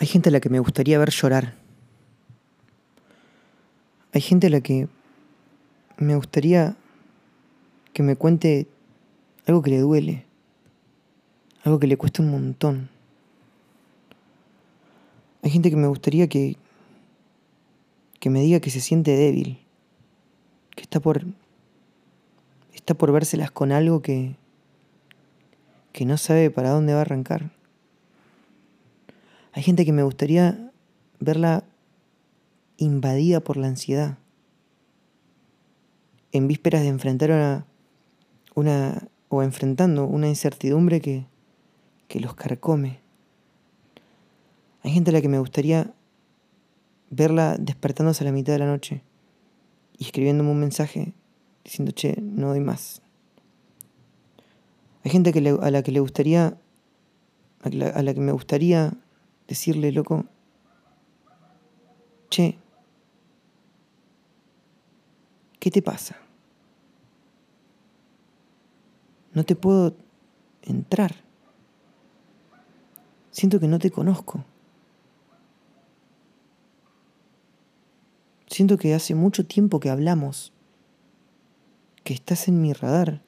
[0.00, 1.52] Hay gente a la que me gustaría ver llorar.
[4.14, 4.88] Hay gente a la que
[5.98, 6.74] me gustaría
[7.92, 8.66] que me cuente
[9.46, 10.24] algo que le duele,
[11.64, 12.88] algo que le cuesta un montón.
[15.42, 16.56] Hay gente que me gustaría que
[18.20, 19.58] que me diga que se siente débil,
[20.76, 21.26] que está por
[22.72, 24.34] está por vérselas con algo que
[25.92, 27.59] que no sabe para dónde va a arrancar.
[29.52, 30.72] Hay gente que me gustaría
[31.18, 31.64] verla
[32.76, 34.18] invadida por la ansiedad,
[36.32, 37.66] en vísperas de enfrentar una,
[38.54, 41.26] una o enfrentando una incertidumbre que,
[42.08, 43.00] que los carcome.
[44.82, 45.92] Hay gente a la que me gustaría
[47.10, 49.02] verla despertándose a la mitad de la noche
[49.98, 51.12] y escribiéndome un mensaje
[51.64, 53.02] diciendo, che, no doy más.
[55.04, 55.30] Hay gente
[55.60, 56.56] a la que le gustaría,
[57.62, 58.94] a la, que me gustaría
[59.50, 60.26] decirle, loco,
[62.30, 62.56] che,
[65.58, 66.16] ¿qué te pasa?
[69.32, 69.96] No te puedo
[70.62, 71.16] entrar.
[73.32, 74.44] Siento que no te conozco.
[78.46, 80.52] Siento que hace mucho tiempo que hablamos,
[82.04, 83.22] que estás en mi radar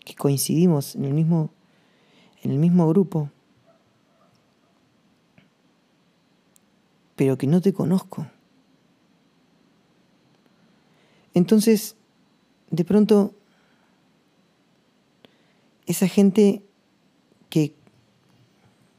[0.00, 1.50] que coincidimos en el mismo,
[2.42, 3.30] en el mismo grupo,
[7.22, 8.26] pero que no te conozco.
[11.34, 11.94] Entonces,
[12.72, 13.32] de pronto,
[15.86, 16.64] esa gente
[17.48, 17.76] que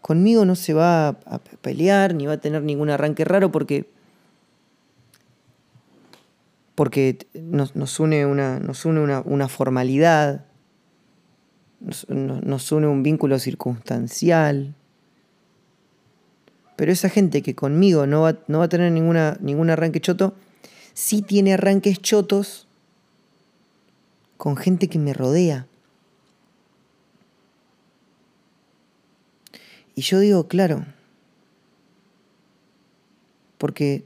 [0.00, 3.90] conmigo no se va a pelear ni va a tener ningún arranque raro porque
[6.74, 10.46] porque nos, une, una, nos une una formalidad,
[11.80, 14.74] nos, une un vínculo circunstancial.
[16.76, 20.34] Pero esa gente que conmigo no va, no va a tener ninguna, ningún arranque choto,
[20.94, 22.66] sí tiene arranques chotos
[24.36, 25.66] con gente que me rodea.
[29.94, 30.84] Y yo digo, claro,
[33.56, 34.04] porque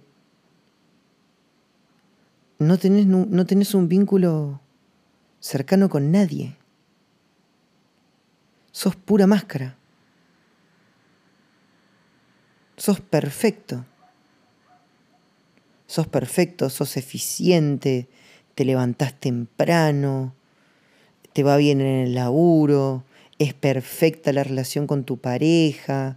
[2.61, 4.61] no tenés, no tenés un vínculo
[5.41, 6.57] cercano con nadie
[8.73, 9.77] sos pura máscara.
[12.81, 13.85] Sos perfecto.
[15.87, 18.09] Sos perfecto, sos eficiente,
[18.55, 20.35] te levantás temprano,
[21.35, 23.05] te va bien en el laburo,
[23.39, 26.17] es perfecta la relación con tu pareja,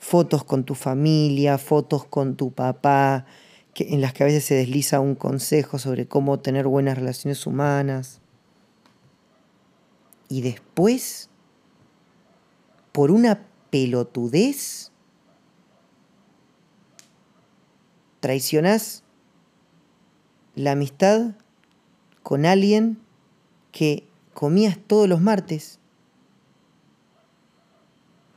[0.00, 3.24] fotos con tu familia, fotos con tu papá,
[3.72, 7.46] que, en las que a veces se desliza un consejo sobre cómo tener buenas relaciones
[7.46, 8.20] humanas.
[10.28, 11.30] Y después,
[12.90, 14.90] por una pelotudez,
[18.20, 19.02] traicionás
[20.54, 21.32] la amistad
[22.22, 22.98] con alguien
[23.72, 25.78] que comías todos los martes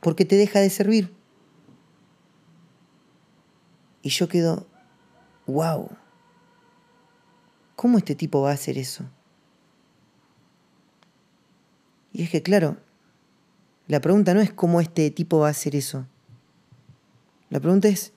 [0.00, 1.14] porque te deja de servir.
[4.02, 4.66] Y yo quedo,
[5.46, 5.90] wow,
[7.76, 9.04] ¿cómo este tipo va a hacer eso?
[12.12, 12.78] Y es que, claro,
[13.86, 16.06] la pregunta no es cómo este tipo va a hacer eso.
[17.50, 18.12] La pregunta es,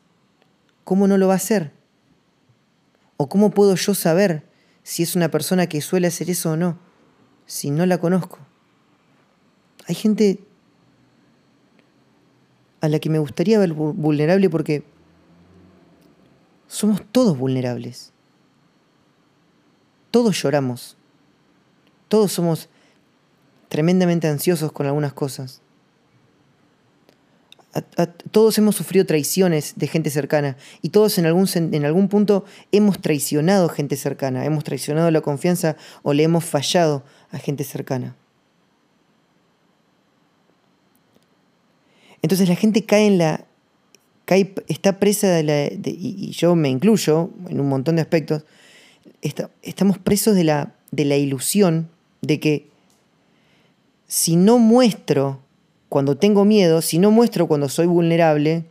[0.84, 1.72] ¿cómo no lo va a hacer?
[3.18, 4.44] ¿O cómo puedo yo saber
[4.84, 6.78] si es una persona que suele hacer eso o no,
[7.46, 8.40] si no la conozco?
[9.88, 10.40] Hay gente
[12.82, 14.84] a la que me gustaría ver vulnerable porque
[16.68, 18.12] somos todos vulnerables.
[20.12, 20.98] Todos lloramos.
[22.08, 22.70] Todos somos
[23.70, 25.63] tremendamente ansiosos con algunas cosas.
[28.32, 33.02] Todos hemos sufrido traiciones de gente cercana y todos en algún, en algún punto hemos
[33.02, 38.16] traicionado gente cercana, hemos traicionado la confianza o le hemos fallado a gente cercana.
[42.22, 43.46] Entonces la gente cae en la.
[44.26, 45.66] Cae, está presa de la.
[45.66, 48.46] y, yo me incluyo en un montón de aspectos.
[49.62, 51.90] estamos presos de la, de la ilusión
[52.22, 52.70] de que
[54.08, 55.43] si no muestro
[55.94, 58.66] cuando tengo miedo, si no muestro cuando soy vulnerable,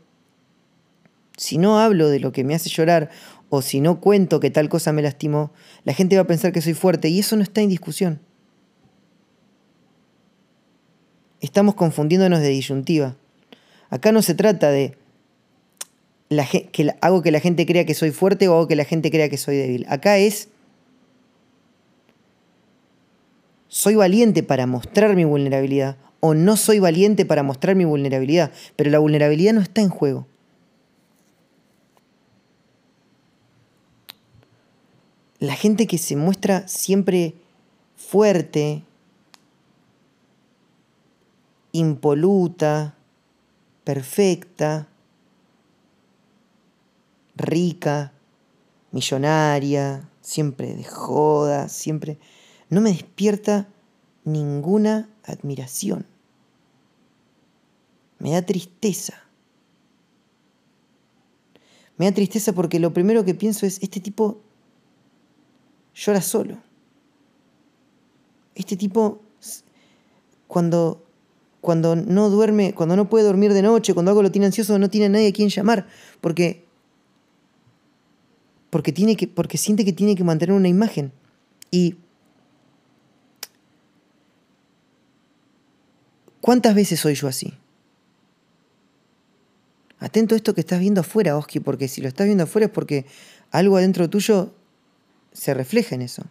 [1.37, 3.11] si no hablo de lo que me hace llorar
[3.49, 5.53] o si no cuento que tal cosa me lastimó,
[5.85, 8.19] la gente va a pensar que soy fuerte y eso no está en discusión.
[11.41, 13.15] Estamos confundiéndonos de disyuntiva.
[13.89, 14.99] Acá no se trata de
[16.73, 19.29] que hago que la gente crea que soy fuerte o hago que la gente crea
[19.29, 19.87] que soy débil.
[19.89, 20.49] Acá es
[23.73, 28.91] soy valiente para mostrar mi vulnerabilidad o no soy valiente para mostrar mi vulnerabilidad, pero
[28.91, 30.27] la vulnerabilidad no está en juego.
[35.39, 37.35] La gente que se muestra siempre
[37.97, 38.85] fuerte,
[41.73, 42.95] impoluta,
[43.85, 44.87] perfecta,
[47.37, 48.13] rica,
[48.91, 52.19] millonaria, siempre de joda, siempre...
[52.73, 53.69] No me despierta
[54.25, 56.07] ninguna admiración.
[58.19, 59.13] Me da tristeza.
[61.99, 64.41] Me da tristeza porque lo primero que pienso es, este tipo
[65.95, 66.57] llora solo.
[68.55, 69.21] Este tipo,
[70.47, 71.05] cuando,
[71.61, 74.89] cuando no duerme, cuando no puede dormir de noche, cuando algo lo tiene ansioso, no
[74.89, 75.89] tiene nadie a quien llamar,
[76.23, 76.65] porque
[78.71, 81.13] porque, tiene que, porque siente que tiene que mantener una imagen.
[81.71, 81.97] Y
[86.43, 87.55] ¿cuántas veces soy yo así?
[89.99, 92.73] Atento a esto que estás viendo afuera, Oski, porque si lo estás viendo afuera es
[92.73, 93.07] porque
[93.51, 94.53] algo adentro tuyo
[95.33, 96.25] se refleja en eso.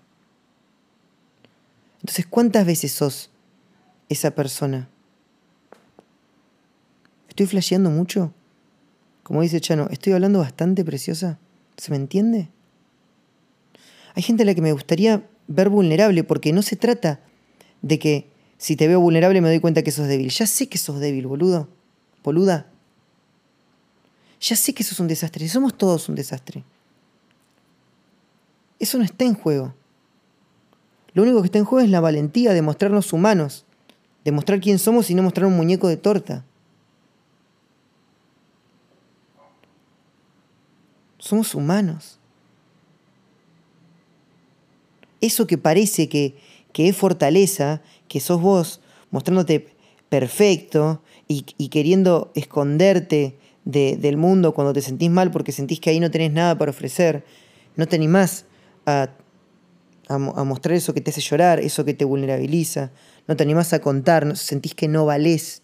[2.01, 3.31] Entonces, ¿cuántas veces sos
[4.09, 4.89] esa persona?
[7.29, 8.33] ¿Estoy flasheando mucho?
[9.23, 11.39] Como dice Chano, ¿estoy hablando bastante preciosa?
[11.77, 12.49] ¿Se me entiende?
[14.15, 17.21] Hay gente a la que me gustaría ver vulnerable porque no se trata
[17.81, 18.30] de que
[18.61, 20.29] si te veo vulnerable me doy cuenta que sos débil.
[20.29, 21.67] Ya sé que sos débil, boludo.
[22.23, 22.67] Boluda.
[24.39, 25.49] Ya sé que sos un desastre.
[25.49, 26.63] Somos todos un desastre.
[28.77, 29.73] Eso no está en juego.
[31.15, 33.65] Lo único que está en juego es la valentía de mostrarnos humanos,
[34.23, 36.45] de mostrar quién somos y no mostrar un muñeco de torta.
[41.17, 42.19] Somos humanos.
[45.19, 46.35] Eso que parece que,
[46.75, 47.81] es fortaleza,
[48.11, 49.73] que sos vos mostrándote
[50.09, 56.11] perfecto y, queriendo esconderte del mundo cuando te sentís mal porque sentís que ahí no
[56.11, 57.23] tenés nada para ofrecer,
[57.77, 58.43] no te animás
[58.85, 59.11] a,
[60.09, 62.91] a, mostrar eso que te hace llorar, eso que te vulnerabiliza,
[63.29, 65.61] no te animás a contar, sentís que no valés.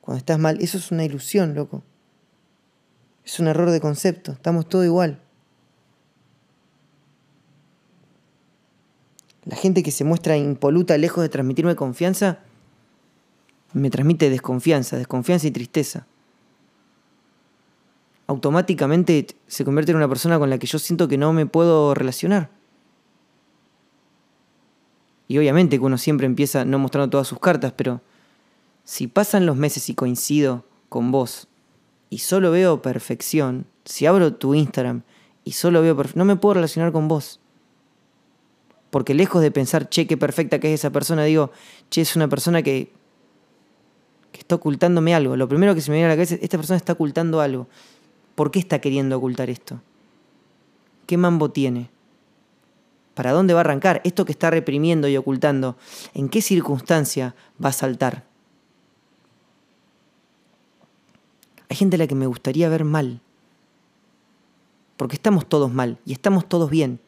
[0.00, 1.82] Cuando estás mal, eso es una ilusión, loco.
[3.26, 5.20] Es un error de concepto, estamos todos igual.
[9.48, 12.40] La gente que se muestra impoluta lejos de transmitirme confianza,
[13.72, 16.06] me transmite desconfianza, desconfianza y tristeza.
[18.26, 21.94] Automáticamente se convierte en una persona con la que yo siento que no me puedo
[21.94, 22.50] relacionar.
[25.28, 28.02] Y obviamente que uno siempre empieza no mostrando todas sus cartas, pero
[28.84, 31.48] si pasan los meses y coincido con vos
[32.10, 35.04] y solo veo perfección, si abro tu Instagram
[35.44, 37.40] y solo veo perfección, no me puedo relacionar con vos.
[38.90, 41.52] Porque lejos de pensar, che, qué perfecta que es esa persona, digo,
[41.90, 42.90] che, es una persona que,
[44.32, 45.36] que está ocultándome algo.
[45.36, 47.68] Lo primero que se me viene a la cabeza es, esta persona está ocultando algo.
[48.34, 49.80] ¿Por qué está queriendo ocultar esto?
[51.06, 51.90] ¿Qué mambo tiene?
[53.14, 54.00] ¿Para dónde va a arrancar?
[54.04, 55.76] Esto que está reprimiendo y ocultando,
[56.14, 58.24] ¿en qué circunstancia va a saltar?
[61.68, 63.20] Hay gente a la que me gustaría ver mal.
[64.96, 67.00] Porque estamos todos mal y estamos todos bien.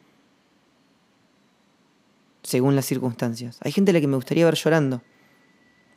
[2.43, 3.57] Según las circunstancias.
[3.61, 5.01] Hay gente a la que me gustaría ver llorando.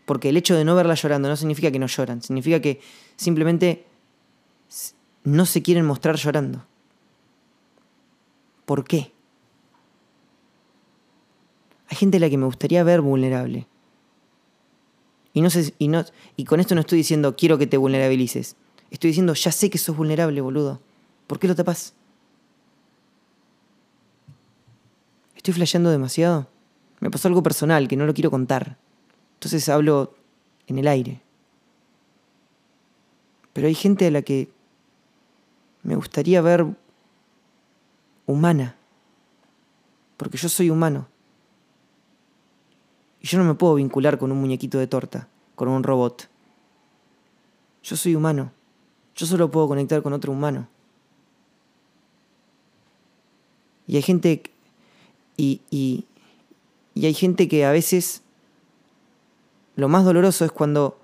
[0.04, 2.22] Porque el hecho de no verla llorando no significa que no lloran.
[2.22, 2.80] Significa que
[3.16, 3.86] simplemente
[5.24, 6.66] no se quieren mostrar llorando.
[8.66, 9.12] ¿Por qué?
[11.88, 13.66] Hay gente a la que me gustaría ver vulnerable.
[15.32, 16.04] Y, no sé, y, no,
[16.36, 18.56] y con esto no estoy diciendo quiero que te vulnerabilices.
[18.90, 20.80] Estoy diciendo ya sé que sos vulnerable, boludo.
[21.26, 21.94] ¿Por qué lo tapas?
[25.44, 26.46] ¿Estoy flasheando demasiado?
[27.00, 28.78] Me pasó algo personal que no lo quiero contar.
[29.34, 30.14] Entonces hablo
[30.66, 31.20] en el aire.
[33.52, 34.48] Pero hay gente a la que
[35.82, 36.64] me gustaría ver
[38.24, 38.74] humana.
[40.16, 41.08] Porque yo soy humano.
[43.20, 46.26] Y yo no me puedo vincular con un muñequito de torta, con un robot.
[47.82, 48.50] Yo soy humano.
[49.14, 50.68] Yo solo puedo conectar con otro humano.
[53.86, 54.53] Y hay gente.
[55.36, 56.06] Y, y,
[56.96, 58.22] hay gente que a veces.
[59.76, 60.98] Lo más doloroso es cuando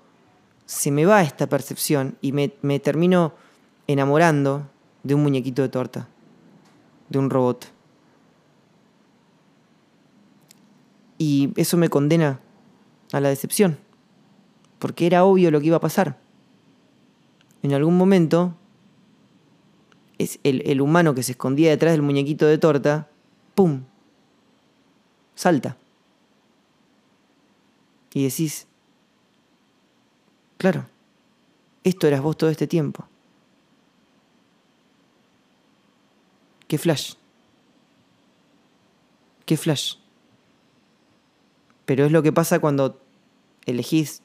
[0.65, 3.33] se me va esta percepción y me, me termino
[3.87, 4.69] enamorando
[5.03, 6.07] de un muñequito de torta,
[7.09, 7.67] de un robot.
[11.17, 12.39] Y eso me condena
[13.11, 13.77] a la decepción,
[14.79, 16.17] porque era obvio lo que iba a pasar.
[17.61, 18.55] En algún momento,
[20.17, 23.09] es el, humano que se escondía detrás del muñequito de torta,
[23.55, 23.83] ¡pum!
[25.41, 25.75] Salta.
[28.13, 28.67] Y decís,
[30.59, 30.85] claro,
[31.83, 33.07] esto eras vos todo este tiempo.
[36.67, 37.15] ¿Qué flash?
[39.47, 39.95] ¿Qué flash?
[41.85, 43.01] Pero es lo que pasa cuando
[43.65, 44.21] elegís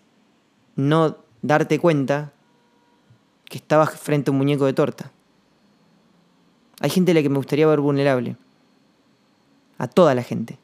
[0.74, 2.34] no darte cuenta
[3.46, 5.10] que estabas frente a un muñeco de torta.
[6.80, 8.36] Hay gente a la que me gustaría ver vulnerable.
[9.78, 10.58] A toda la gente.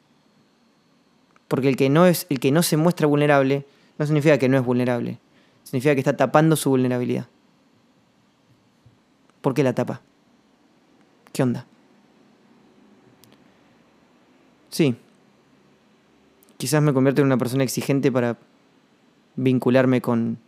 [1.52, 3.66] Porque el que no es, el que no se muestra vulnerable,
[3.98, 5.18] no significa que no es vulnerable.
[5.64, 7.26] Significa que está tapando su vulnerabilidad.
[9.42, 10.00] ¿Por qué la tapa?
[11.30, 11.66] ¿Qué onda?
[14.70, 14.96] Sí.
[16.56, 18.38] Quizás me convierto en una persona exigente para
[19.36, 20.38] vincularme con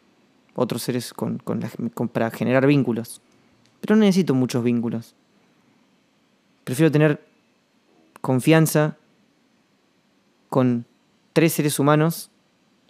[0.55, 1.43] otros seres, con,
[2.15, 3.21] para generar vínculos.
[3.83, 5.15] Pero no necesito muchos vínculos.
[6.65, 7.23] Prefiero tener
[8.23, 8.97] confianza
[10.49, 10.87] con
[11.35, 12.31] tres seres humanos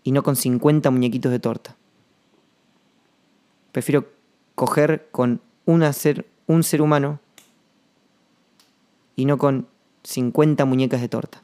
[0.05, 1.77] y no con 50 muñequitos de torta.
[3.73, 4.09] Prefiero
[4.55, 5.41] coger con
[5.93, 7.19] ser, un ser humano
[9.17, 9.67] y no con
[10.05, 11.43] 50 muñecas de torta.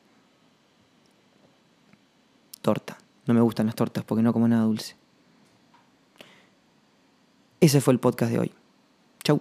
[2.62, 2.98] Torta.
[3.26, 4.94] No me gustan las tortas porque no como nada dulce.
[7.60, 8.52] Ese fue el podcast de hoy.
[9.24, 9.40] Chau.